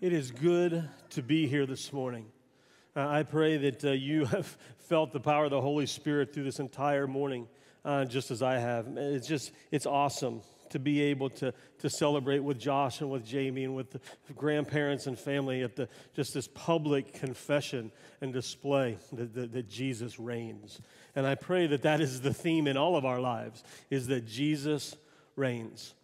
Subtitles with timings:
[0.00, 2.26] It is good to be here this morning.
[2.96, 4.46] Uh, I pray that uh, you have
[4.88, 7.46] felt the power of the Holy Spirit through this entire morning,
[7.84, 8.88] uh, just as I have.
[8.96, 13.64] It's just, it's awesome to be able to, to celebrate with Josh and with Jamie
[13.64, 14.00] and with the
[14.34, 20.18] grandparents and family at the, just this public confession and display that, that, that Jesus
[20.18, 20.80] reigns.
[21.14, 24.26] And I pray that that is the theme in all of our lives, is that
[24.26, 24.96] Jesus
[25.36, 25.94] reigns.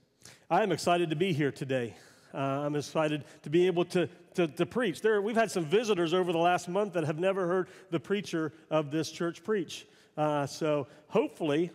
[0.49, 1.97] I am excited to be here today.
[2.33, 5.01] Uh, I'm excited to be able to, to, to, preach.
[5.01, 8.53] There, we've had some visitors over the last month that have never heard the preacher
[8.71, 9.87] of this church preach.
[10.17, 11.71] Uh, so hopefully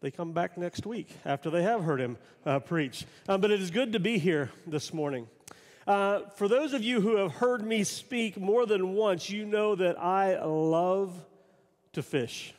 [0.00, 3.04] they come back next week after they have heard him uh, preach.
[3.28, 5.28] Um, but it is good to be here this morning.
[5.86, 9.74] Uh, for those of you who have heard me speak more than once, you know
[9.74, 11.14] that I love
[11.92, 12.54] to fish.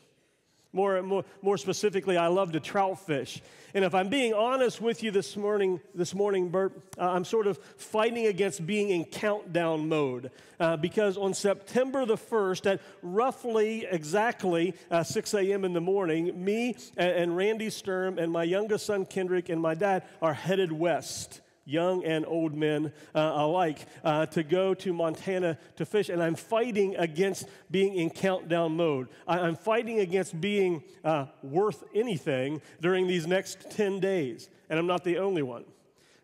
[0.74, 3.42] More, more, more specifically, I love to trout fish.
[3.74, 7.48] And if I'm being honest with you this morning, this morning, Bert, uh, I'm sort
[7.48, 13.86] of fighting against being in countdown mode uh, because on September the 1st, at roughly
[13.90, 15.66] exactly uh, 6 a.m.
[15.66, 19.74] in the morning, me and, and Randy Sturm and my youngest son Kendrick and my
[19.74, 25.58] dad are headed west young and old men uh, alike, uh, to go to Montana
[25.76, 26.10] to fish.
[26.10, 29.10] And I'm fighting against being in countdown mode.
[29.28, 34.50] I- am fighting against being uh, worth anything during these next 10 days.
[34.70, 35.66] And I'm not the only one.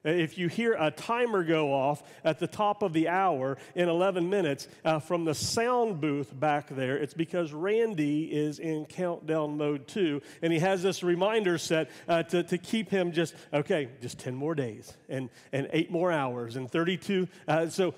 [0.03, 4.29] If you hear a timer go off at the top of the hour in 11
[4.29, 9.87] minutes uh, from the sound booth back there, it's because Randy is in countdown mode
[9.87, 10.21] too.
[10.41, 14.35] And he has this reminder set uh, to, to keep him just, okay, just 10
[14.35, 17.27] more days and, and eight more hours and 32.
[17.47, 17.93] Uh, so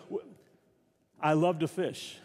[1.22, 2.18] I love to fish.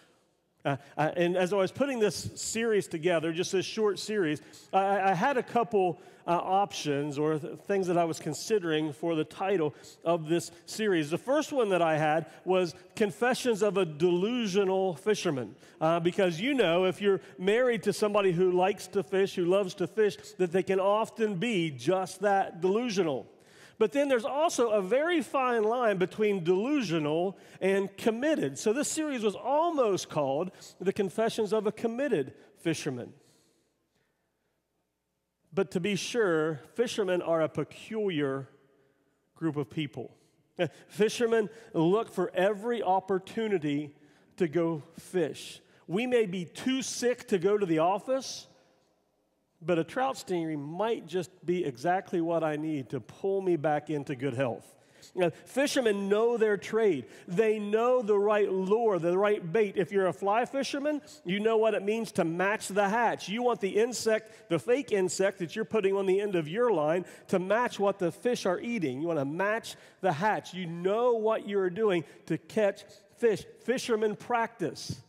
[0.65, 4.41] Uh, uh, and as I was putting this series together, just this short series,
[4.73, 9.15] I, I had a couple uh, options or th- things that I was considering for
[9.15, 11.11] the title of this series.
[11.11, 15.55] The first one that I had was Confessions of a Delusional Fisherman.
[15.81, 19.75] Uh, because you know, if you're married to somebody who likes to fish, who loves
[19.75, 23.27] to fish, that they can often be just that delusional.
[23.79, 28.59] But then there's also a very fine line between delusional and committed.
[28.59, 33.13] So this series was almost called The Confessions of a Committed Fisherman.
[35.53, 38.49] But to be sure, fishermen are a peculiar
[39.37, 40.17] group of people.
[40.89, 43.95] Fishermen look for every opportunity
[44.37, 45.61] to go fish.
[45.87, 48.47] We may be too sick to go to the office,
[49.65, 53.91] but a trout stingray might just be exactly what I need to pull me back
[53.91, 54.75] into good health.
[55.15, 57.07] Now, fishermen know their trade.
[57.29, 59.77] They know the right lure, the right bait.
[59.77, 63.29] If you're a fly fisherman, you know what it means to match the hatch.
[63.29, 66.73] You want the insect, the fake insect that you're putting on the end of your
[66.73, 69.01] line, to match what the fish are eating.
[69.01, 70.55] You want to match the hatch.
[70.55, 72.85] You know what you're doing to catch
[73.19, 73.45] fish.
[73.65, 75.01] Fishermen practice.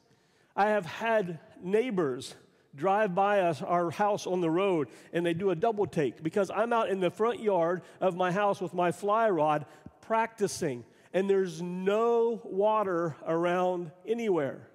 [0.55, 2.35] I have had neighbors
[2.75, 6.51] drive by us, our house on the road and they do a double take because
[6.53, 9.65] I'm out in the front yard of my house with my fly rod
[10.01, 10.83] practicing
[11.13, 14.69] and there's no water around anywhere.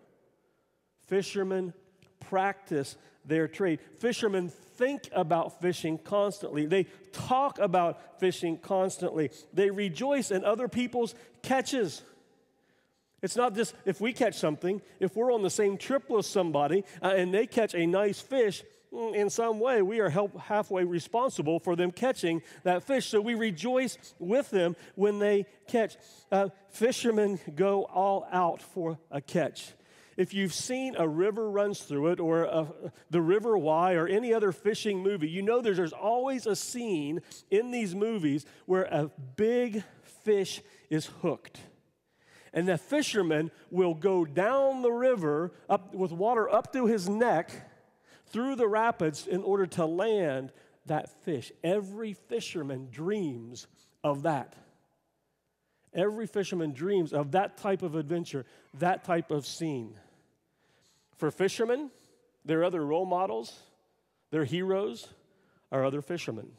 [1.06, 1.74] Fishermen
[2.18, 3.80] practice their trade.
[3.98, 6.64] Fishermen think about fishing constantly.
[6.64, 9.30] They talk about fishing constantly.
[9.52, 12.02] They rejoice in other people's catches.
[13.22, 16.84] It's not just if we catch something, if we're on the same trip with somebody
[17.02, 20.84] uh, and they catch a nice fish, mm, in some way we are help, halfway
[20.84, 23.06] responsible for them catching that fish.
[23.06, 25.96] So we rejoice with them when they catch.
[26.32, 29.72] Uh, fishermen go all out for a catch.
[30.16, 32.66] If you've seen a river runs through it, or a,
[33.08, 37.22] the River Why, or any other fishing movie, you know there's, there's always a scene
[37.50, 39.82] in these movies where a big
[40.24, 40.60] fish
[40.90, 41.60] is hooked
[42.52, 47.50] and the fisherman will go down the river up with water up to his neck
[48.26, 50.52] through the rapids in order to land
[50.86, 51.52] that fish.
[51.62, 53.66] Every fisherman dreams
[54.02, 54.54] of that.
[55.92, 58.44] Every fisherman dreams of that type of adventure,
[58.78, 59.94] that type of scene.
[61.16, 61.90] For fishermen,
[62.44, 63.58] their other role models,
[64.30, 65.08] their heroes
[65.72, 66.52] are other fishermen.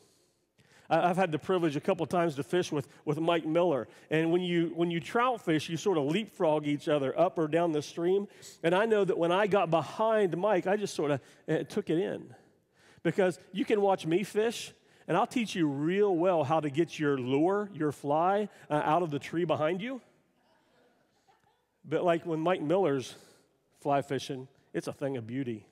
[0.91, 3.88] I've had the privilege a couple times to fish with, with Mike Miller.
[4.09, 7.47] And when you, when you trout fish, you sort of leapfrog each other up or
[7.47, 8.27] down the stream.
[8.61, 11.89] And I know that when I got behind Mike, I just sort of uh, took
[11.89, 12.35] it in.
[13.03, 14.73] Because you can watch me fish,
[15.07, 19.01] and I'll teach you real well how to get your lure, your fly, uh, out
[19.01, 20.01] of the tree behind you.
[21.85, 23.15] But like when Mike Miller's
[23.79, 25.65] fly fishing, it's a thing of beauty.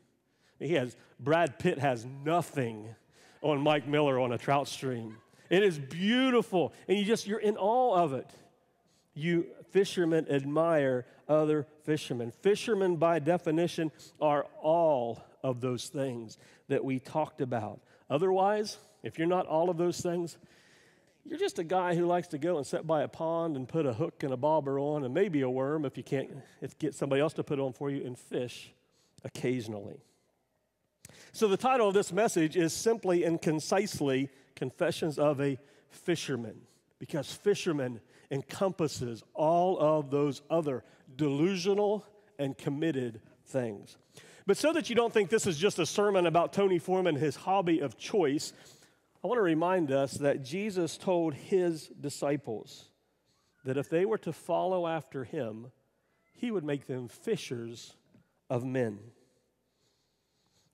[0.60, 2.96] He has, Brad Pitt has nothing
[3.42, 5.18] on Mike Miller on a trout stream.
[5.50, 8.30] It is beautiful, and you just, you're in awe of it.
[9.14, 12.32] You fishermen admire other fishermen.
[12.42, 13.92] Fishermen, by definition,
[14.22, 16.38] are all of those things
[16.68, 17.82] that we talked about.
[18.10, 20.38] Otherwise, if you're not all of those things,
[21.26, 23.86] you're just a guy who likes to go and sit by a pond and put
[23.86, 26.30] a hook and a bobber on and maybe a worm if you can't
[26.62, 28.74] if get somebody else to put on for you and fish
[29.24, 30.02] occasionally.
[31.32, 35.58] So the title of this message is simply and concisely Confessions of a
[35.90, 36.62] Fisherman
[37.00, 40.84] because fisherman encompasses all of those other
[41.16, 42.06] delusional
[42.38, 43.98] and committed things.
[44.46, 47.36] But so that you don't think this is just a sermon about Tony Foreman, his
[47.36, 48.54] hobby of choice,
[49.24, 52.86] I want to remind us that Jesus told his disciples
[53.66, 55.72] that if they were to follow after him,
[56.32, 57.96] he would make them fishers
[58.50, 59.00] of men.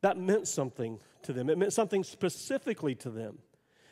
[0.06, 1.50] That meant something to them.
[1.50, 3.40] It meant something specifically to them.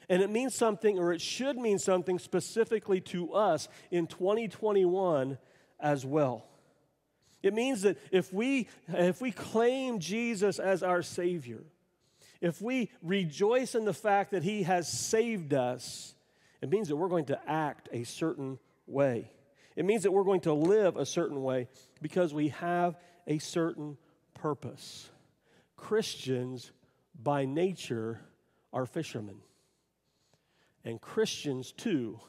[0.08, 5.40] And it means something, or it should mean something specifically to us in 2021
[5.80, 6.46] as well.
[7.42, 11.64] It means that if we, if we claim Jesus as our Savior,
[12.42, 16.14] if we rejoice in the fact that He has saved us,
[16.62, 19.32] it means that we're going to act a certain way.
[19.76, 21.70] It means that we're going to live a certain way
[22.04, 23.98] because we have a certain
[24.36, 25.10] purpose.
[25.76, 26.72] Christians,
[27.22, 28.22] by nature,
[28.72, 29.38] are fishermen.
[30.84, 32.20] And Christians, too,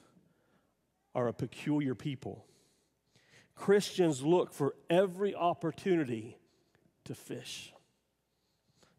[1.15, 2.45] are a peculiar people.
[3.55, 6.37] Christians look for every opportunity
[7.05, 7.73] to fish,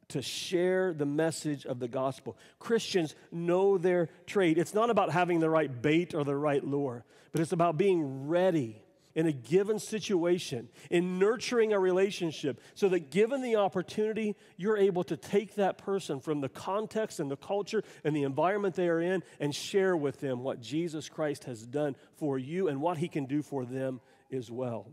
[0.10, 2.38] to share the message of the gospel.
[2.60, 4.58] Christians know their trade.
[4.58, 8.28] It's not about having the right bait or the right lure, but it's about being
[8.28, 8.82] ready
[9.16, 15.04] in a given situation, in nurturing a relationship, so that given the opportunity, you're able
[15.06, 19.02] to take that person from the context and the culture and the environment they are
[19.02, 23.08] in and share with them what Jesus Christ has done for you and what he
[23.08, 24.02] can do for them
[24.32, 24.92] as well.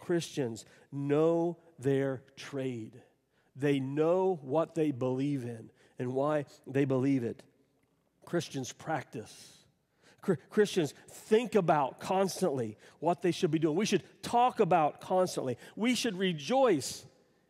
[0.00, 3.00] Christians know their trade,
[3.54, 7.42] they know what they believe in and why they believe it.
[8.24, 9.57] Christians practice
[10.20, 13.76] Christians think about constantly what they should be doing.
[13.76, 15.56] We should talk about constantly.
[15.76, 17.04] We should rejoice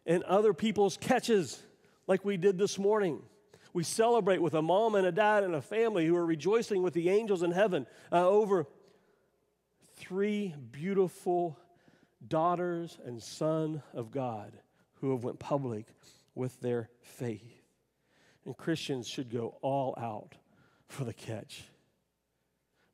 [0.05, 1.63] in other people's catches
[2.07, 3.23] like we did this morning.
[3.73, 6.95] We celebrate with a mom and a dad and a family who are rejoicing with
[6.95, 8.67] the angels in heaven uh, over
[9.97, 11.59] three beautiful
[12.27, 14.53] daughters and son of God
[14.95, 15.87] who have went public
[16.35, 17.63] with their faith.
[18.45, 20.35] And Christians should go all out
[20.89, 21.65] for the catch.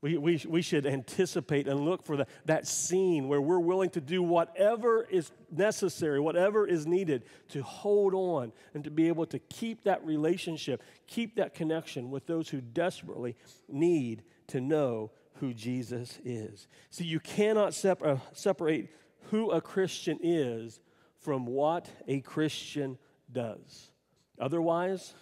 [0.05, 4.03] We, we, we should anticipate and look for the, that scene where we're willing to
[4.03, 9.39] do whatever is necessary, whatever is needed to hold on and to be able to
[9.39, 13.35] keep that relationship, keep that connection with those who desperately
[13.67, 16.69] need to know who Jesus is.
[16.91, 18.91] See, you cannot separ- separate
[19.31, 20.81] who a Christian is
[21.19, 22.99] from what a Christian
[23.33, 23.91] does.
[24.39, 25.15] Otherwise,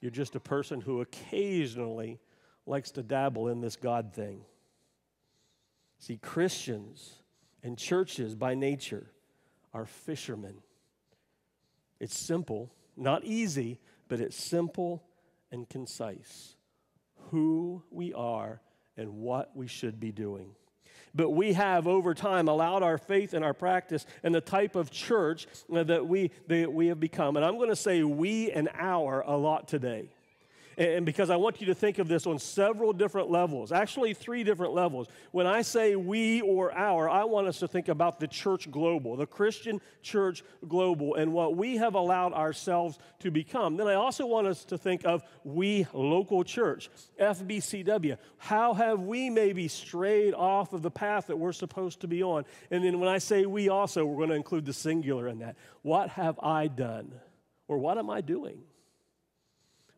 [0.00, 2.18] you're just a person who occasionally
[2.66, 4.42] likes to dabble in this God thing.
[5.98, 7.14] See, Christians
[7.62, 9.06] and churches by nature
[9.72, 10.56] are fishermen.
[12.00, 13.78] It's simple, not easy,
[14.08, 15.02] but it's simple
[15.50, 16.56] and concise.
[17.30, 18.60] Who we are
[18.96, 20.54] and what we should be doing.
[21.14, 24.90] But we have over time allowed our faith and our practice and the type of
[24.90, 27.36] church that we, that we have become.
[27.36, 30.10] And I'm going to say we and our a lot today.
[30.82, 34.42] And because I want you to think of this on several different levels, actually, three
[34.42, 35.06] different levels.
[35.30, 39.14] When I say we or our, I want us to think about the church global,
[39.14, 43.76] the Christian church global, and what we have allowed ourselves to become.
[43.76, 48.18] Then I also want us to think of we local church, FBCW.
[48.38, 52.44] How have we maybe strayed off of the path that we're supposed to be on?
[52.72, 55.54] And then when I say we also, we're going to include the singular in that.
[55.82, 57.12] What have I done?
[57.68, 58.64] Or what am I doing?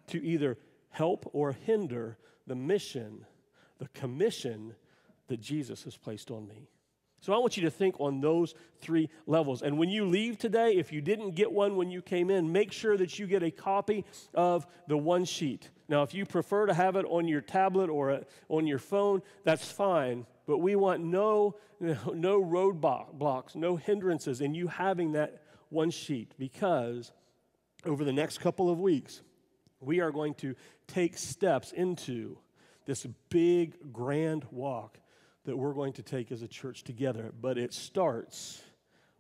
[0.08, 0.58] to either
[0.94, 3.26] help or hinder the mission,
[3.78, 4.74] the commission
[5.26, 6.68] that Jesus has placed on me.
[7.20, 9.62] So I want you to think on those three levels.
[9.62, 12.70] And when you leave today, if you didn't get one when you came in, make
[12.70, 15.70] sure that you get a copy of the one sheet.
[15.88, 19.22] Now, if you prefer to have it on your tablet or uh, on your phone,
[19.42, 20.26] that's fine.
[20.46, 21.56] But we want no,
[22.12, 27.10] no road blocks, no hindrances in you having that one sheet because
[27.84, 29.22] over the next couple of weeks,
[29.84, 30.54] we are going to
[30.86, 32.38] take steps into
[32.86, 34.98] this big, grand walk
[35.44, 37.32] that we're going to take as a church together.
[37.40, 38.62] But it starts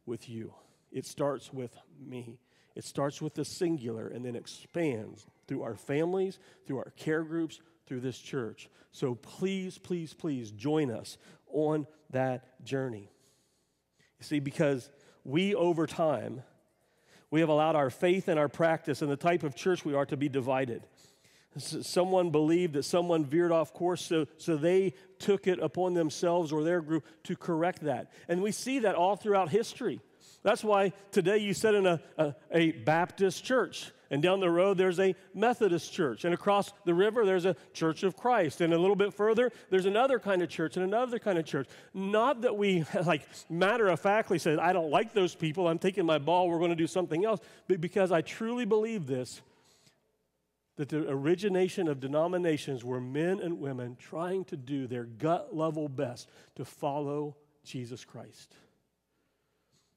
[0.06, 0.54] with you,
[0.92, 2.38] it starts with me.
[2.74, 7.60] It starts with the singular and then expands through our families, through our care groups,
[7.86, 8.68] through this church.
[8.90, 11.16] So please, please, please join us
[11.52, 13.12] on that journey.
[14.18, 14.90] You see, because
[15.22, 16.42] we over time,
[17.30, 20.06] we have allowed our faith and our practice and the type of church we are
[20.06, 20.82] to be divided.
[21.56, 26.64] Someone believed that someone veered off course, so, so they took it upon themselves or
[26.64, 28.10] their group to correct that.
[28.28, 30.00] And we see that all throughout history.
[30.42, 33.92] That's why today you sit in a, a, a Baptist church.
[34.10, 36.24] And down the road, there's a Methodist church.
[36.24, 38.60] And across the river, there's a Church of Christ.
[38.60, 41.68] And a little bit further, there's another kind of church and another kind of church.
[41.92, 45.68] Not that we, like, matter of factly said, I don't like those people.
[45.68, 46.48] I'm taking my ball.
[46.48, 47.40] We're going to do something else.
[47.68, 49.40] But because I truly believe this
[50.76, 55.88] that the origination of denominations were men and women trying to do their gut level
[55.88, 58.56] best to follow Jesus Christ.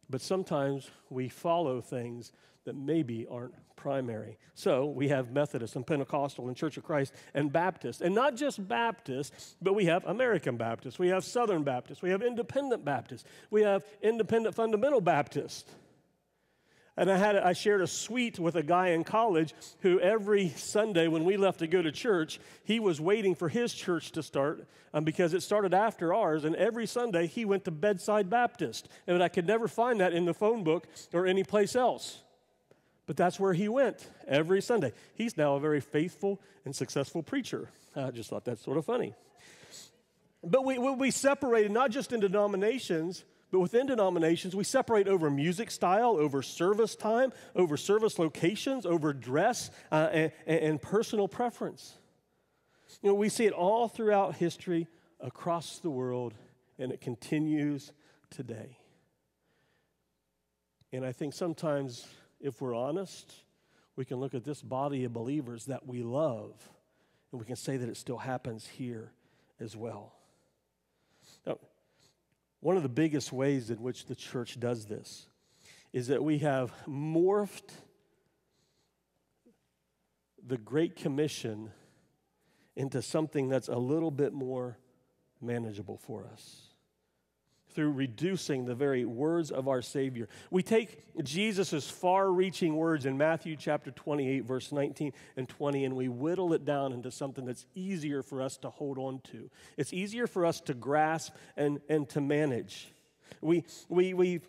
[0.10, 2.32] But sometimes we follow things
[2.68, 4.38] that maybe aren't primary.
[4.54, 8.02] So we have Methodist and Pentecostal and Church of Christ and Baptist.
[8.02, 12.22] And not just Baptist, but we have American Baptist, we have Southern Baptist, we have
[12.22, 15.70] Independent Baptist, we have Independent Fundamental Baptist.
[17.00, 21.08] And I, had, I shared a suite with a guy in college who every Sunday
[21.08, 24.68] when we left to go to church, he was waiting for his church to start
[24.96, 26.44] um, because it started after ours.
[26.44, 28.90] And every Sunday he went to Bedside Baptist.
[29.06, 32.24] And I could never find that in the phone book or any place else.
[33.08, 34.92] But that's where he went every Sunday.
[35.16, 37.70] He's now a very faithful and successful preacher.
[37.96, 39.16] I just thought that's sort of funny.
[40.44, 45.72] But we, we separated not just in denominations, but within denominations, we separate over music
[45.72, 51.98] style, over service time, over service locations, over dress, uh, and, and personal preference.
[53.02, 54.88] You know, we see it all throughout history,
[55.20, 56.34] across the world,
[56.78, 57.94] and it continues
[58.30, 58.78] today.
[60.92, 62.06] And I think sometimes,
[62.40, 63.34] if we're honest,
[63.96, 66.54] we can look at this body of believers that we love,
[67.32, 69.12] and we can say that it still happens here
[69.60, 70.14] as well.
[71.46, 71.58] Now,
[72.60, 75.28] one of the biggest ways in which the church does this
[75.94, 77.72] is that we have morphed
[80.46, 81.72] the Great Commission
[82.76, 84.78] into something that's a little bit more
[85.42, 86.67] manageable for us
[87.78, 90.28] through reducing the very words of our Savior.
[90.50, 95.96] We take Jesus' far reaching words in Matthew chapter 28, verse 19 and 20, and
[95.96, 99.52] we whittle it down into something that's easier for us to hold on to.
[99.78, 102.92] It's easier for us to grasp and, and to manage.
[103.42, 104.42] We, we, we,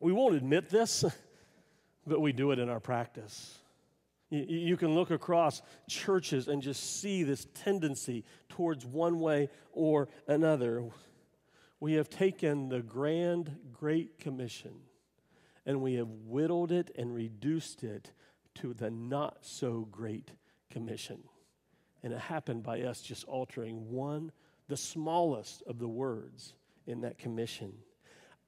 [0.00, 1.04] we won't admit this,
[2.04, 3.58] but we do it in our practice.
[4.28, 10.08] You, you can look across churches and just see this tendency towards one way or
[10.26, 10.82] another
[11.80, 14.72] we have taken the grand Great Commission
[15.66, 18.12] and we have whittled it and reduced it
[18.54, 20.30] to the not so great
[20.70, 21.18] commission.
[22.02, 24.30] And it happened by us just altering one,
[24.68, 26.54] the smallest of the words
[26.86, 27.72] in that commission.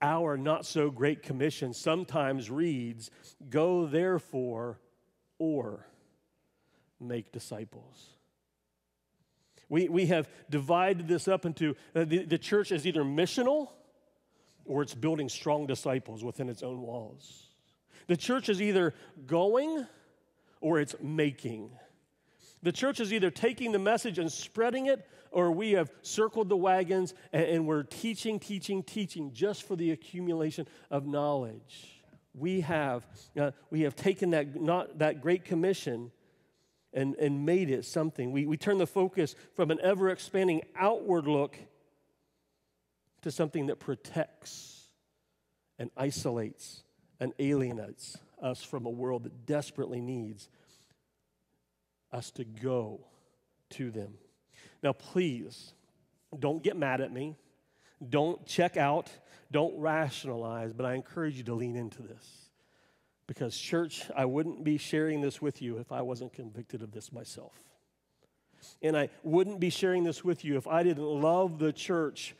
[0.00, 3.10] Our not so great commission sometimes reads,
[3.50, 4.78] Go therefore,
[5.38, 5.86] or
[7.00, 8.17] make disciples.
[9.68, 13.68] We, we have divided this up into uh, the, the church is either missional
[14.64, 17.48] or it's building strong disciples within its own walls.
[18.06, 18.94] The church is either
[19.26, 19.86] going
[20.60, 21.70] or it's making.
[22.62, 26.56] The church is either taking the message and spreading it, or we have circled the
[26.56, 32.02] wagons and, and, we're teaching, teaching, teaching just for the accumulation of knowledge.
[32.34, 33.06] We have,
[33.38, 36.10] uh, we have taken that, not, that great commission
[36.92, 38.32] and, and made it something.
[38.32, 41.56] We, we turn the focus from an ever expanding outward look
[43.22, 44.88] to something that protects
[45.78, 46.82] and isolates
[47.20, 50.48] and alienates us from a world that desperately needs
[52.12, 53.00] us to go
[53.70, 54.14] to them.
[54.82, 55.72] Now, please
[56.38, 57.36] don't get mad at me.
[58.08, 59.10] Don't check out.
[59.50, 62.47] Don't rationalize, but I encourage you to lean into this.
[63.28, 67.12] Because, church, I wouldn't be sharing this with you if I wasn't convicted of this
[67.12, 67.60] myself.
[68.82, 72.34] And I wouldn't be sharing this with you if I didn't love the church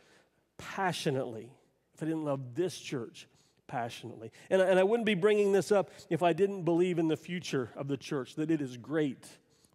[0.57, 1.53] passionately,
[1.95, 3.29] if I didn't love this church
[3.67, 4.33] passionately.
[4.49, 7.19] And I, and I wouldn't be bringing this up if I didn't believe in the
[7.19, 9.27] future of the church, that it is great,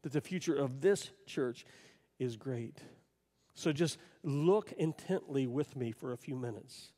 [0.01, 1.63] that the future of this church
[2.17, 2.79] is great.
[3.53, 6.91] So just look intently with me for a few minutes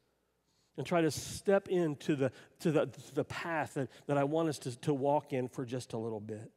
[0.77, 4.49] and try to step into the, to the, to the path that, that I want
[4.49, 6.51] us to, to walk in for just a little bit.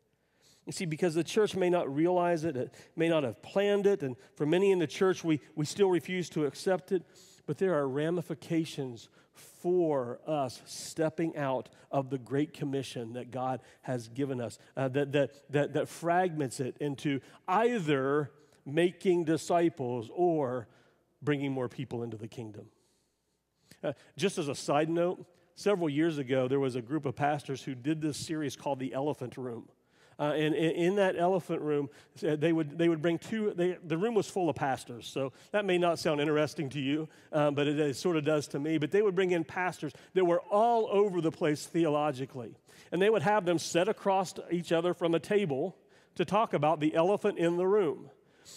[0.66, 4.02] You see, because the church may not realize it, it may not have planned it,
[4.02, 7.02] and for many in the church, we, we still refuse to accept it,
[7.46, 14.08] but there are ramifications for us stepping out of the Great Commission that God has
[14.08, 18.30] given us uh, that, that, that, that fragments it into either
[18.66, 20.68] making disciples or
[21.22, 22.66] bringing more people into the kingdom.
[23.82, 27.62] Uh, just as a side note, several years ago, there was a group of pastors
[27.62, 29.68] who did this series called The Elephant Room.
[30.20, 31.88] Uh, and, and, in that elephant room,
[32.26, 35.06] uh, they would, they would bring two, they, the room was full of pastors.
[35.06, 38.48] So that may not sound interesting to you, um, but it, it sort of does
[38.48, 38.78] to me.
[38.78, 42.56] But they would bring in pastors that were all over the place theologically.
[42.90, 45.76] And they would have them set across each other from a table
[46.16, 48.10] to talk about the elephant in the room.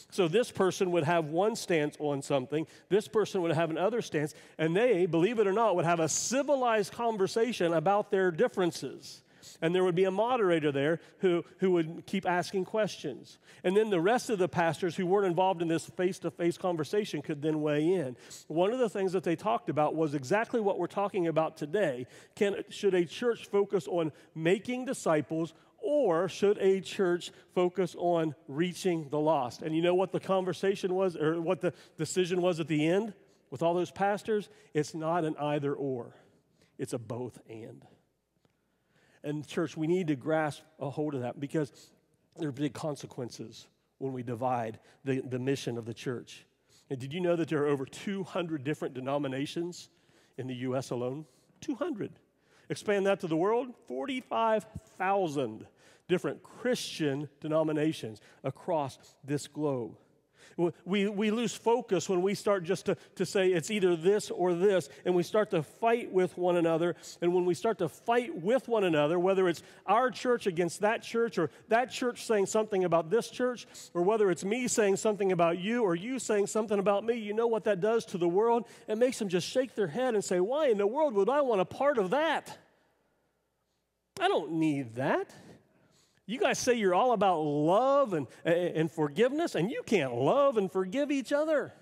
[0.10, 4.34] So this person would have one stance on something, this person would have another stance,
[4.58, 9.24] and they, believe it or not, would have a civilized conversation about their differences.
[9.62, 13.38] And there would be a moderator there who, who would keep asking questions.
[13.64, 16.58] And then the rest of the pastors who weren't involved in this face to face
[16.58, 18.16] conversation could then weigh in.
[18.48, 22.08] One of the things that they talked about was exactly what we're talking about today.
[22.36, 29.10] Can, should a church focus on making disciples or should a church focus on reaching
[29.10, 29.62] the lost?
[29.62, 33.14] And you know what the conversation was, or what the decision was at the end
[33.50, 34.50] with all those pastors?
[34.74, 36.16] It's not an either or,
[36.78, 37.86] it's a both and.
[39.24, 41.72] And, church, we need to grasp a hold of that because
[42.38, 43.68] there are big consequences
[44.00, 46.46] when we divide the, the mission of the church.
[46.90, 49.90] And did you know that there are over 200 different denominations
[50.38, 50.90] in the U.S.
[50.90, 51.26] alone?
[51.62, 52.12] 200.
[52.72, 55.68] Expand that to the world 45,000
[56.08, 59.98] different Christian denominations across this globe.
[60.58, 64.54] We, we lose focus when we start just to, to say it's either this or
[64.54, 66.96] this, and we start to fight with one another.
[67.22, 71.04] And when we start to fight with one another, whether it's our church against that
[71.04, 75.32] church, or that church saying something about this church, or whether it's me saying something
[75.32, 78.28] about you, or you saying something about me, you know what that does to the
[78.28, 78.68] world?
[78.88, 81.42] It makes them just shake their head and say, Why in the world would I
[81.42, 82.58] want a part of that?
[84.20, 85.34] I don't need that.
[86.32, 90.72] You guys say you're all about love and, and forgiveness, and you can't love and
[90.72, 91.74] forgive each other.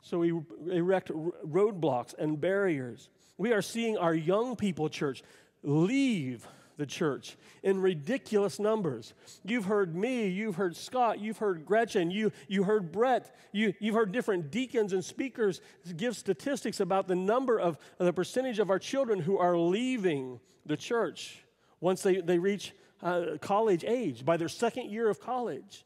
[0.00, 0.32] So we
[0.68, 3.08] erect roadblocks and barriers.
[3.38, 5.22] We are seeing our young people church
[5.62, 6.44] leave
[6.76, 9.14] the church in ridiculous numbers.
[9.44, 13.94] You've heard me, you've heard Scott, you've heard Gretchen, you, you heard Brett, you, you've
[13.94, 15.60] heard different deacons and speakers
[15.96, 20.76] give statistics about the number of the percentage of our children who are leaving the
[20.76, 21.44] church
[21.80, 25.84] once they, they reach uh, college age, by their second year of college.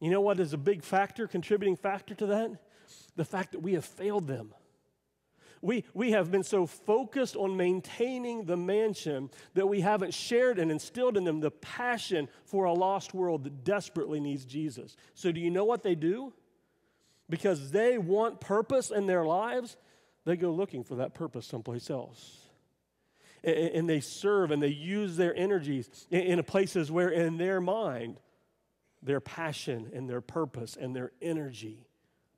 [0.00, 2.52] You know what is a big factor, contributing factor to that?
[3.16, 4.54] The fact that we have failed them.
[5.60, 10.70] We, we have been so focused on maintaining the mansion that we haven't shared and
[10.70, 14.96] instilled in them the passion for a lost world that desperately needs Jesus.
[15.14, 16.32] So, do you know what they do?
[17.28, 19.76] Because they want purpose in their lives,
[20.24, 22.47] they go looking for that purpose someplace else
[23.44, 28.18] and they serve and they use their energies in places where, in their mind,
[29.02, 31.86] their passion and their purpose and their energy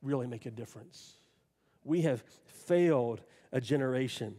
[0.02, 1.16] really make a difference.
[1.84, 4.36] We have failed a generation.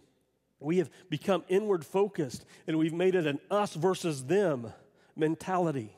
[0.60, 4.72] We have become inward focused and we've made it an us versus them
[5.16, 5.96] mentality.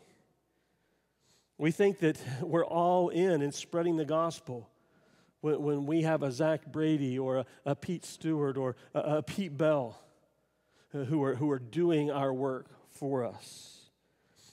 [1.57, 4.69] We think that we're all in in spreading the gospel
[5.41, 9.99] when, when we have a Zach Brady or a, Pete Stewart or a Pete Bell
[10.93, 13.69] who are, who are doing our work for us.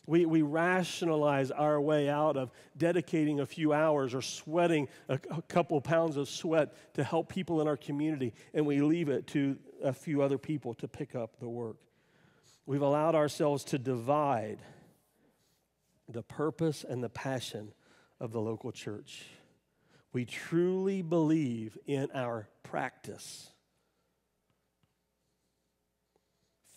[0.07, 5.43] We, we rationalize our way out of dedicating a few hours or sweating a, a
[5.43, 9.57] couple pounds of sweat to help people in our community, and we leave it to
[9.85, 11.77] a few other people to pick up the work.
[12.67, 14.59] We've allowed ourselves to divide
[16.09, 17.73] the purpose and the passion
[18.19, 19.27] of the local church.
[20.13, 23.50] We truly believe in our practice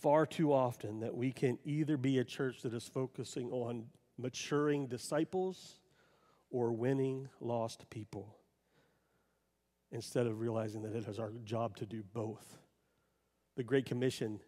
[0.03, 3.85] far too often that we can either be a church that is focusing on
[4.17, 5.79] maturing disciples
[6.51, 8.35] or winning lost people
[9.93, 12.57] instead of realizing that it is our job to do both.
[13.55, 14.41] The Great Commission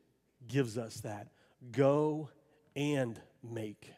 [0.45, 1.29] gives us that
[1.71, 2.29] go
[2.75, 3.89] and make.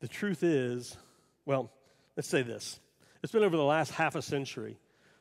[0.00, 0.98] The truth is,
[1.46, 1.72] well,
[2.14, 2.78] let's say this.
[3.22, 4.76] It's been over the last half a century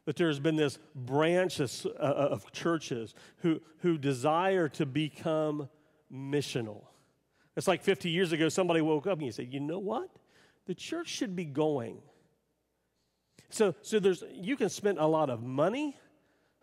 [0.05, 5.69] that there's been this branch of, uh, of churches who, who desire to become
[6.11, 6.83] missional.
[7.55, 10.09] It's like 50 years ago, somebody woke up and you said, you know what?
[10.65, 11.99] The church should be going.
[13.49, 15.97] So, so there's, you can spend a lot of money,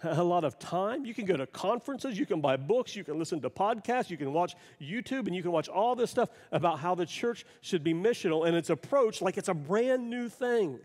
[0.02, 1.04] a lot of time.
[1.04, 4.16] You can go to conferences, you can buy books, you can listen to podcasts, you
[4.16, 7.84] can watch YouTube, and you can watch all this stuff about how the church should
[7.84, 10.80] be missional and it's approach like it's a brand new thing.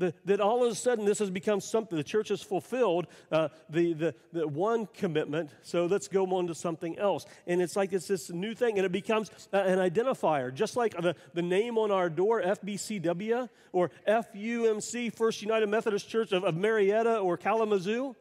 [0.00, 1.96] That, all of a sudden this has become something.
[1.96, 6.54] The church has fulfilled uh, the, the, the one commitment, so let's go on to
[6.54, 7.26] something else.
[7.46, 10.94] And it's like it's this new thing, and it becomes uh, an identifier, just like
[11.00, 16.56] the, the name on our door, FBCW, or FUMC, First United Methodist Church of, of
[16.56, 18.16] Marietta or Kalamazoo.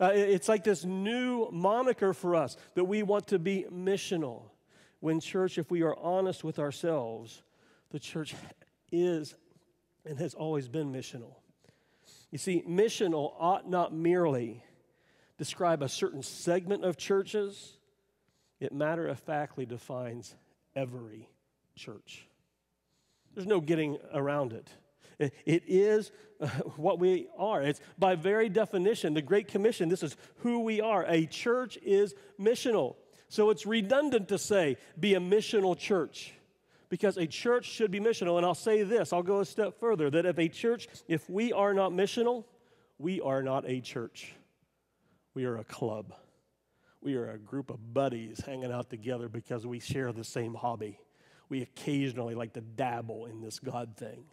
[0.00, 4.42] Uh, it's like this new moniker for us that we want to be missional.
[5.00, 7.42] When, church, if we are honest with ourselves,
[7.90, 8.34] the church
[8.90, 9.34] is
[10.04, 11.34] and has always been missional.
[12.30, 14.62] You see, missional ought not merely
[15.38, 17.78] describe a certain segment of churches,
[18.60, 20.34] it matter of factly defines
[20.74, 21.28] every
[21.76, 22.26] church.
[23.34, 24.68] There's no getting around it.
[25.44, 27.62] It is uh, what we are.
[27.62, 31.04] It's by very definition, the Great Commission, this is who we are.
[31.08, 32.96] A church is missional.
[33.28, 36.32] So it's redundant to say, be a missional church
[36.88, 38.36] because a church should be missional.
[38.36, 41.52] And I'll say this, I'll go a step further that if a church, if we
[41.52, 42.44] are not missional,
[42.98, 44.34] we are not a church.
[45.34, 46.14] We are a club.
[47.00, 50.98] We are a group of buddies hanging out together because we share the same hobby.
[51.48, 54.24] We occasionally like to dabble in this God thing.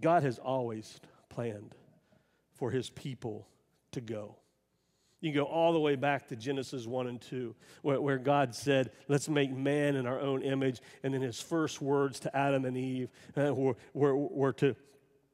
[0.00, 1.74] God has always planned
[2.54, 3.46] for his people
[3.92, 4.36] to go.
[5.24, 8.54] You can go all the way back to Genesis 1 and 2, where, where, God
[8.54, 10.82] said, Let's make man in our own image.
[11.02, 14.76] And then his first words to Adam and Eve uh, were, were, were, to,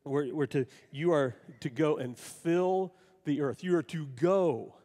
[0.04, 3.64] were, were to, You are to go and fill the earth.
[3.64, 4.76] You are to go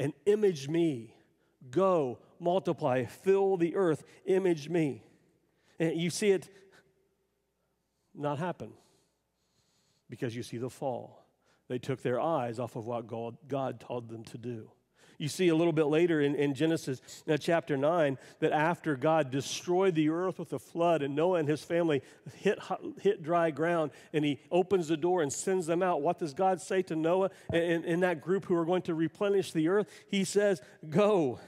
[0.00, 1.14] and image me.
[1.70, 5.04] Go, multiply, fill the earth, image me.
[5.78, 6.48] And you see it
[8.12, 8.72] not happen
[10.10, 11.23] because you see the fall.
[11.68, 14.70] They took their eyes off of what God, God told them to do.
[15.18, 19.30] You see a little bit later in, in Genesis uh, chapter 9 that after God
[19.30, 22.02] destroyed the earth with a flood and Noah and his family
[22.36, 22.58] hit,
[23.00, 26.60] hit dry ground and he opens the door and sends them out, what does God
[26.60, 29.88] say to Noah and, and that group who are going to replenish the earth?
[30.08, 31.38] He says, Go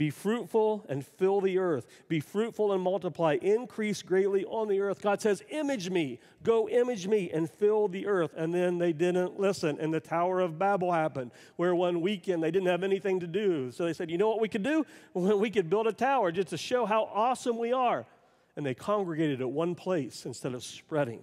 [0.00, 1.86] be fruitful and fill the earth.
[2.08, 3.36] Be fruitful and multiply.
[3.42, 5.02] Increase greatly on the earth.
[5.02, 6.20] God says, Image me.
[6.42, 8.32] Go image me and fill the earth.
[8.34, 9.76] And then they didn't listen.
[9.78, 13.70] And the Tower of Babel happened, where one weekend they didn't have anything to do.
[13.72, 14.86] So they said, You know what we could do?
[15.12, 18.06] We could build a tower just to show how awesome we are.
[18.56, 21.22] And they congregated at one place instead of spreading.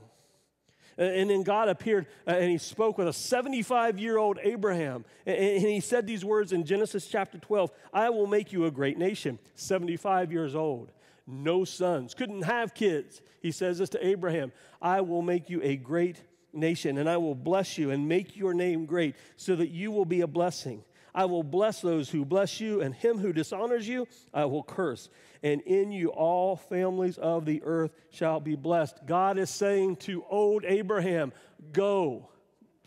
[0.97, 5.05] And then God appeared uh, and he spoke with a 75 year old Abraham.
[5.25, 8.97] And he said these words in Genesis chapter 12 I will make you a great
[8.97, 10.91] nation, 75 years old,
[11.27, 13.21] no sons, couldn't have kids.
[13.41, 16.21] He says this to Abraham I will make you a great
[16.53, 20.05] nation, and I will bless you and make your name great so that you will
[20.05, 20.83] be a blessing.
[21.17, 25.10] I will bless those who bless you, and him who dishonors you, I will curse.
[25.41, 28.99] And in you all families of the earth shall be blessed.
[29.08, 31.34] God is saying to old Abraham,
[31.73, 32.30] Go,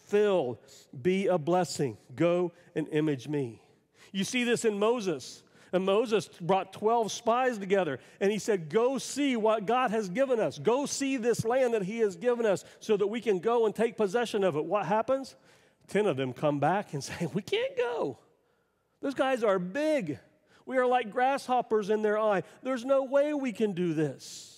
[0.07, 0.61] fill,
[1.03, 1.99] be a blessing.
[2.15, 3.61] Go and image me.
[4.13, 5.43] You see this in Moses.
[5.73, 10.39] And Moses brought 12 spies together and he said, Go see what God has given
[10.39, 10.59] us.
[10.59, 13.75] Go see this land that he has given us so that we can go and
[13.75, 14.65] take possession of it.
[14.65, 15.37] What happens?
[15.91, 18.19] 10 of them come back and say, We can't go.
[19.03, 20.19] Those guys are big.
[20.67, 22.43] We are like grasshoppers in their eye.
[22.63, 24.57] There's no way we can do this.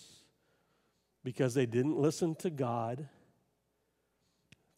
[1.24, 3.08] Because they didn't listen to God.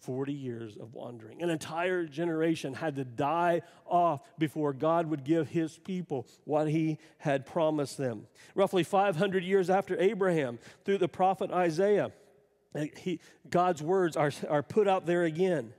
[0.00, 1.42] 40 years of wandering.
[1.42, 6.98] An entire generation had to die off before God would give his people what he
[7.16, 8.26] had promised them.
[8.54, 12.12] Roughly 500 years after Abraham, through the prophet Isaiah,
[12.98, 15.72] he, God's words are, are put out there again.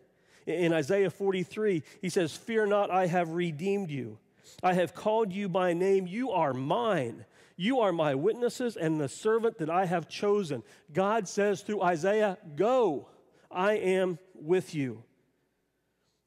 [0.46, 4.20] In Isaiah 43, he says, Fear not, I have redeemed you.
[4.62, 6.08] I have called you by name.
[6.08, 7.26] You are mine.
[7.58, 10.64] You are my witnesses and the servant that I have chosen.
[10.92, 13.08] God says through Isaiah, Go,
[13.50, 15.04] I am with you.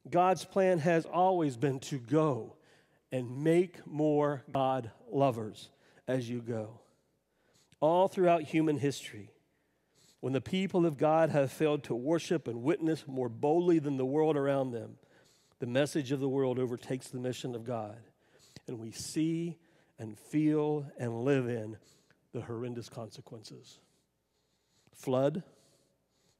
[0.08, 2.56] God's plan has always been to go
[3.12, 5.68] and make more God lovers
[6.06, 6.80] as you go.
[7.80, 9.30] All throughout human history,
[10.20, 14.06] when the people of God have failed to worship and witness more boldly than the
[14.06, 14.96] world around them,
[15.60, 17.98] the message of the world overtakes the mission of God.
[18.66, 19.56] And we see
[19.98, 21.76] and feel and live in
[22.32, 23.78] the horrendous consequences
[24.92, 25.44] flood,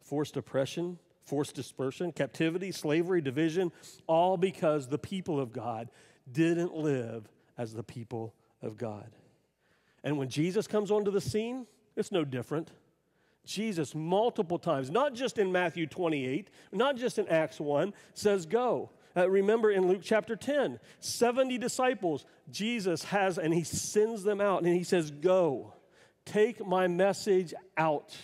[0.03, 3.71] forced oppression, forced dispersion, captivity, slavery, division,
[4.07, 5.91] all because the people of God
[6.31, 9.11] didn't live as the people of God.
[10.03, 12.71] And when Jesus comes onto the scene, it's no different.
[13.49, 18.91] Jesus, multiple times, not just in Matthew 28, not just in Acts 1, says, Go.
[19.17, 24.63] Uh, remember in Luke chapter 10, 70 disciples Jesus has, and he sends them out,
[24.63, 25.73] and he says, Go.
[26.27, 28.15] take my message out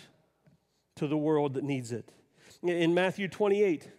[0.95, 2.07] to the world that needs it.
[2.61, 3.89] In Matthew 28,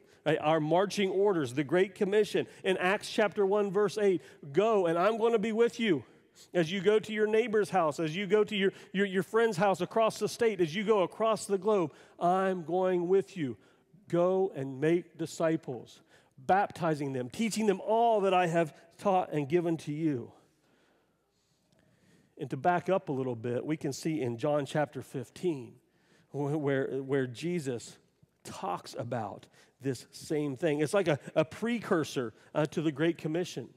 [0.41, 5.19] our marching orders, the Great Commission, in Acts chapter 1, verse 8, go and I'm
[5.19, 6.05] going to be with you.
[6.55, 9.57] As you go to your neighbor's house, as you go to your, your, your friend's
[9.57, 13.57] house across the state, as you go across the globe, I'm going with you.
[14.09, 16.01] Go and make disciples,
[16.38, 20.33] baptizing them, teaching them all that I have taught and given to you.
[22.38, 25.75] And to back up a little bit, we can see in John chapter 15
[26.33, 27.96] where, where Jesus
[28.44, 29.46] talks about
[29.81, 30.81] this same thing.
[30.81, 33.68] It's like a, a precursor uh, to the Great Commission.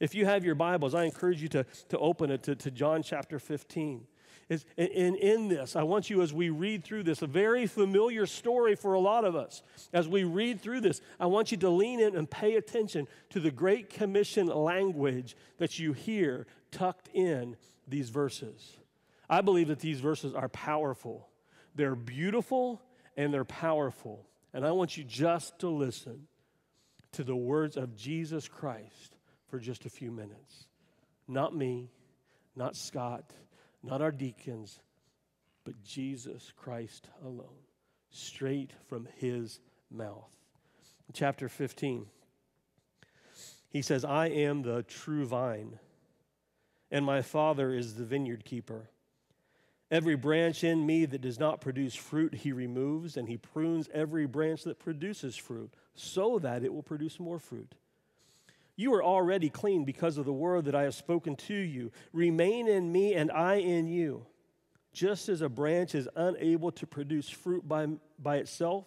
[0.00, 3.02] If you have your Bibles, I encourage you to, to open it to, to John
[3.02, 4.06] chapter 15.
[4.48, 8.24] It's, in, in this, I want you, as we read through this, a very familiar
[8.24, 9.62] story for a lot of us.
[9.92, 13.40] As we read through this, I want you to lean in and pay attention to
[13.40, 17.56] the Great Commission language that you hear tucked in
[17.86, 18.78] these verses.
[19.28, 21.28] I believe that these verses are powerful,
[21.74, 22.80] they're beautiful,
[23.18, 24.24] and they're powerful.
[24.54, 26.26] And I want you just to listen
[27.12, 29.17] to the words of Jesus Christ
[29.48, 30.66] for just a few minutes.
[31.26, 31.90] Not me,
[32.56, 33.32] not Scott,
[33.82, 34.80] not our deacons,
[35.64, 37.64] but Jesus Christ alone,
[38.10, 40.30] straight from his mouth.
[41.12, 42.06] chapter 15,
[43.70, 45.78] he says, I am the true vine,
[46.90, 48.88] and my Father is the vineyard keeper.
[49.90, 54.26] Every branch in me that does not produce fruit, he removes, and he prunes every
[54.26, 57.74] branch that produces fruit, so that it will produce more fruit.
[58.78, 61.90] You are already clean because of the word that I have spoken to you.
[62.12, 64.24] Remain in me, and I in you.
[64.92, 67.88] Just as a branch is unable to produce fruit by,
[68.20, 68.86] by itself,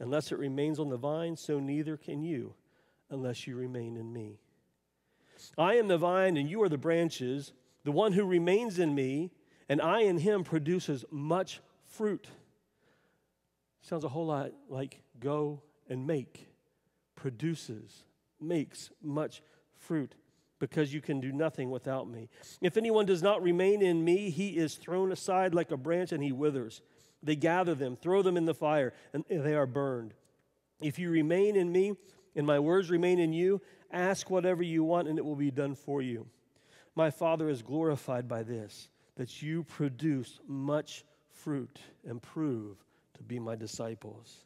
[0.00, 2.54] unless it remains on the vine, so neither can you
[3.08, 4.40] unless you remain in me.
[5.56, 7.52] I am the vine, and you are the branches.
[7.84, 9.30] The one who remains in me,
[9.68, 12.26] and I in him produces much fruit.
[13.82, 16.48] Sounds a whole lot like go and make,
[17.14, 18.02] produces,
[18.40, 19.42] makes much
[19.78, 20.14] fruit,
[20.58, 22.28] because you can do nothing without me.
[22.60, 26.22] If anyone does not remain in me, he is thrown aside like a branch and
[26.22, 26.80] he withers.
[27.22, 30.14] They gather them, throw them in the fire, and they are burned.
[30.80, 31.94] If you remain in me,
[32.34, 35.74] and my words remain in you, ask whatever you want, and it will be done
[35.74, 36.26] for you.
[36.94, 42.76] My Father is glorified by this that you produce much fruit and prove
[43.14, 44.44] to be my disciples.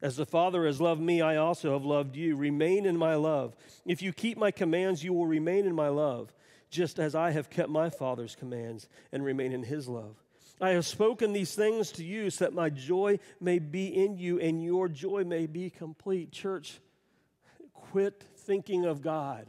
[0.00, 2.36] As the Father has loved me, I also have loved you.
[2.36, 3.56] Remain in my love.
[3.84, 6.32] If you keep my commands, you will remain in my love,
[6.70, 10.16] just as I have kept my Father's commands and remain in his love.
[10.60, 14.40] I have spoken these things to you so that my joy may be in you
[14.40, 16.32] and your joy may be complete.
[16.32, 16.80] Church,
[17.72, 19.46] quit thinking of God.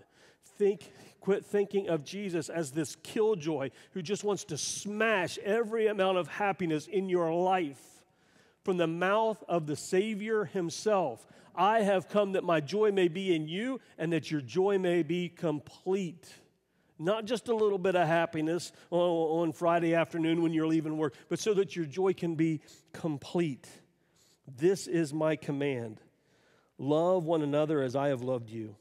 [0.57, 6.17] Think Quit thinking of Jesus as this killjoy who just wants to smash every amount
[6.17, 7.88] of happiness in your life
[8.63, 11.25] from the mouth of the Savior Himself.
[11.55, 15.03] I have come that my joy may be in you and that your joy may
[15.03, 16.33] be complete.
[16.97, 21.39] Not just a little bit of happiness on Friday afternoon when you're leaving work, but
[21.39, 22.61] so that your joy can be
[22.93, 23.67] complete.
[24.57, 26.01] This is my command
[26.77, 28.75] love one another as I have loved you.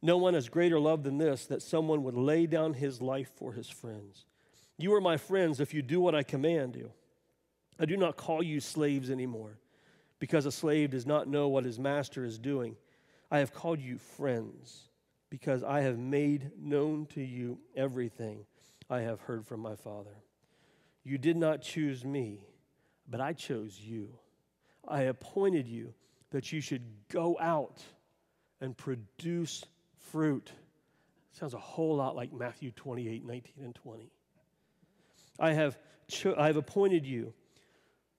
[0.00, 3.52] No one has greater love than this that someone would lay down his life for
[3.52, 4.24] his friends.
[4.78, 6.92] You are my friends if you do what I command you.
[7.80, 9.58] I do not call you slaves anymore,
[10.18, 12.76] because a slave does not know what his master is doing.
[13.30, 14.90] I have called you friends,
[15.30, 18.44] because I have made known to you everything
[18.90, 20.14] I have heard from my Father.
[21.04, 22.44] You did not choose me,
[23.08, 24.10] but I chose you.
[24.86, 25.94] I appointed you
[26.32, 27.82] that you should go out
[28.60, 29.64] and produce
[30.10, 30.52] fruit.
[31.32, 34.10] Sounds a whole lot like Matthew 28 19 and 20.
[35.38, 37.32] I have, cho- I have appointed you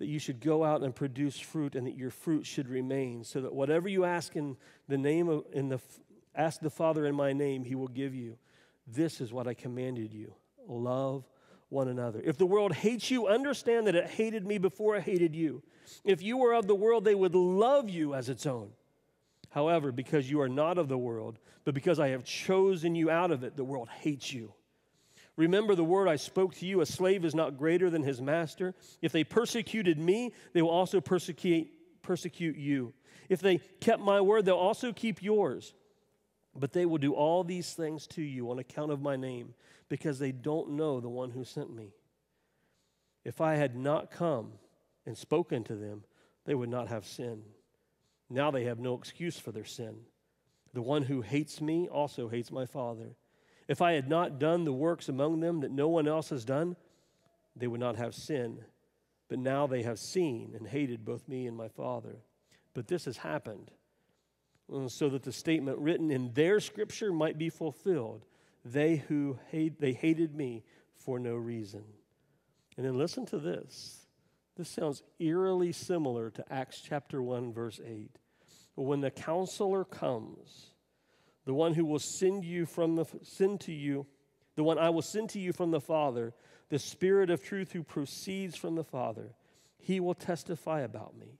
[0.01, 3.41] that you should go out and produce fruit and that your fruit should remain, so
[3.41, 5.79] that whatever you ask in the name of, in the,
[6.35, 8.37] ask the Father in my name, he will give you.
[8.85, 10.33] This is what I commanded you
[10.67, 11.23] love
[11.69, 12.21] one another.
[12.23, 15.63] If the world hates you, understand that it hated me before it hated you.
[16.03, 18.71] If you were of the world, they would love you as its own.
[19.49, 23.31] However, because you are not of the world, but because I have chosen you out
[23.31, 24.53] of it, the world hates you.
[25.41, 28.75] Remember the word I spoke to you a slave is not greater than his master.
[29.01, 31.67] If they persecuted me, they will also persecute,
[32.03, 32.93] persecute you.
[33.27, 35.73] If they kept my word, they'll also keep yours.
[36.55, 39.55] But they will do all these things to you on account of my name,
[39.89, 41.95] because they don't know the one who sent me.
[43.25, 44.51] If I had not come
[45.07, 46.03] and spoken to them,
[46.45, 47.45] they would not have sinned.
[48.29, 50.01] Now they have no excuse for their sin.
[50.75, 53.15] The one who hates me also hates my Father.
[53.67, 56.75] If I had not done the works among them that no one else has done,
[57.55, 58.59] they would not have sin.
[59.29, 62.17] But now they have seen and hated both me and my Father.
[62.73, 63.71] But this has happened
[64.73, 68.25] uh, so that the statement written in their scripture might be fulfilled.
[68.63, 70.63] They who hate, they hated me
[70.95, 71.83] for no reason.
[72.77, 74.05] And then listen to this.
[74.57, 78.11] This sounds eerily similar to Acts chapter 1, verse 8.
[78.75, 80.70] But when the counselor comes,
[81.51, 84.05] the one who will send you from the send to you,
[84.55, 86.33] the one I will send to you from the Father,
[86.69, 89.33] the Spirit of truth who proceeds from the Father,
[89.77, 91.39] he will testify about me.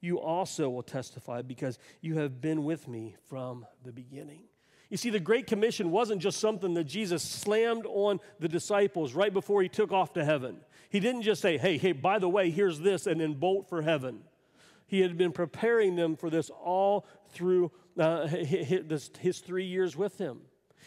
[0.00, 4.44] You also will testify because you have been with me from the beginning.
[4.88, 9.30] You see, the Great Commission wasn't just something that Jesus slammed on the disciples right
[9.30, 10.56] before he took off to heaven.
[10.88, 13.82] He didn't just say, hey, hey, by the way, here's this, and then bolt for
[13.82, 14.20] heaven.
[14.90, 20.18] He had been preparing them for this all through uh, his, his three years with
[20.18, 20.40] him.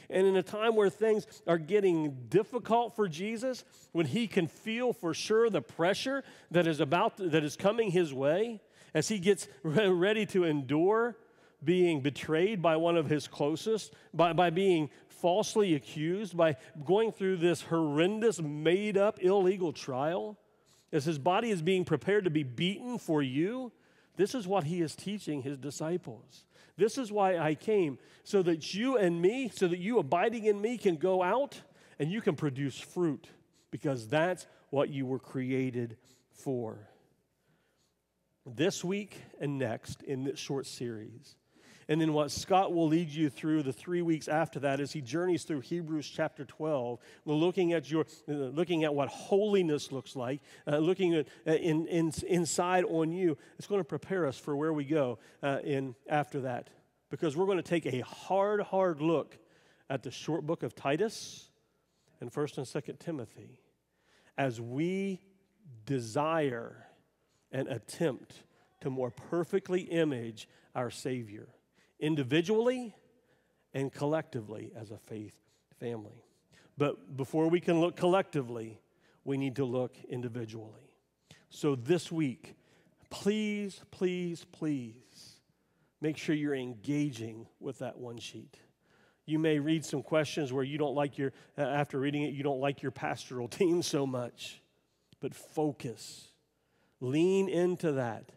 [0.10, 3.64] And in a time where things are getting difficult for Jesus,
[3.94, 8.14] when he can feel for sure the pressure that is about that is coming his
[8.14, 8.60] way,
[8.94, 11.16] as he gets ready to endure
[11.64, 17.38] being betrayed by one of his closest, by, by being falsely accused, by going through
[17.38, 20.38] this horrendous, made up, illegal trial,
[20.92, 23.72] as his body is being prepared to be beaten for you,
[24.16, 26.44] this is what he is teaching his disciples.
[26.76, 30.60] This is why I came, so that you and me, so that you abiding in
[30.60, 31.62] me can go out
[32.00, 33.28] and you can produce fruit,
[33.70, 35.98] because that's what you were created
[36.32, 36.90] for.
[38.46, 41.36] This week and next in this short series,
[41.88, 45.02] and then what Scott will lead you through the three weeks after that as he
[45.02, 47.00] journeys through Hebrews chapter 12.
[47.26, 51.88] Looking at, your, uh, looking at what holiness looks like, uh, looking at uh, in,
[51.88, 53.38] in, inside on you.
[53.58, 56.70] It's going to prepare us for where we go uh, in after that.
[57.10, 59.38] Because we're going to take a hard, hard look
[59.90, 61.50] at the short book of Titus
[62.22, 63.60] and 1st and 2nd Timothy
[64.38, 65.22] as we
[65.86, 66.88] desire
[67.52, 68.44] and attempt
[68.82, 71.48] to more perfectly image our Savior
[72.00, 72.96] individually
[73.74, 75.36] and collectively as a faith
[75.80, 76.24] family.
[76.78, 78.80] But before we can look collectively,
[79.24, 80.90] we need to look individually.
[81.50, 82.56] So this week,
[83.10, 85.40] please, please, please
[86.02, 88.58] make sure you're engaging with that one sheet.
[89.26, 92.60] You may read some questions where you don't like your, after reading it, you don't
[92.60, 94.62] like your pastoral team so much,
[95.22, 96.30] but focus.
[97.00, 98.32] Lean into that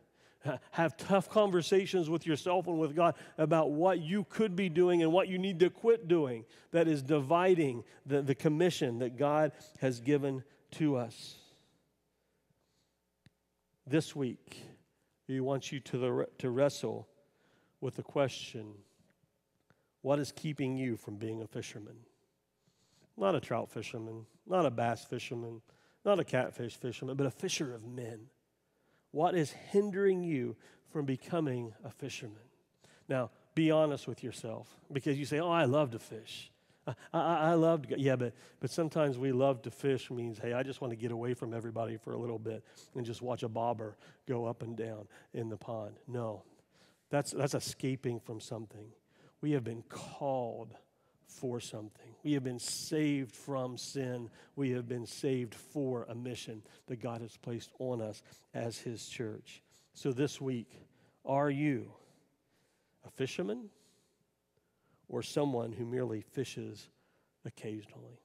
[0.73, 5.13] have tough conversations with yourself and with God about what you could be doing and
[5.13, 10.01] what you need to quit doing that is dividing the, the commission that God has
[10.01, 11.37] given to us.
[13.87, 14.63] This week,
[15.29, 17.09] we want you to, the, to wrestle
[17.81, 18.75] with the question
[20.03, 21.97] what is keeping you from being a fisherman?
[23.17, 25.63] Not a trout fisherman, not a bass fisherman,
[26.05, 28.21] not a catfish fisherman, but a fisher of men.
[29.17, 30.57] What is hindering you
[30.93, 32.37] from becoming a fisherman?
[33.09, 36.51] Now, be honest with yourself because you say, Oh, I love to fish.
[36.87, 37.95] I, I, I love to go.
[37.97, 41.13] Yeah, but, but sometimes we love to fish means, hey, I just want to get
[41.13, 42.63] away from everybody for a little bit
[42.95, 43.97] and just watch a bobber
[44.29, 45.95] go up and down in the pond.
[46.07, 46.43] No,
[47.09, 48.89] that's, that's escaping from something.
[49.41, 50.75] We have been called
[51.27, 52.15] for something.
[52.23, 54.31] We have been saved from sin.
[54.55, 58.23] We have been saved for a mission that God has placed on us
[58.55, 59.63] as His church.
[59.95, 60.71] So this week,
[61.25, 61.91] are you
[63.07, 63.71] a fisherman
[65.09, 66.89] or someone who merely fishes
[67.45, 68.21] occasionally?